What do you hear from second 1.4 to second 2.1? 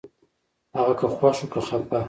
و که خپه